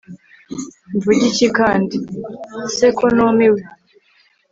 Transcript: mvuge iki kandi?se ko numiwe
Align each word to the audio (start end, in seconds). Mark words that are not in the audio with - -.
mvuge 0.95 1.23
iki 1.31 1.47
kandi?se 1.57 2.85
ko 2.97 3.05
numiwe 3.15 3.61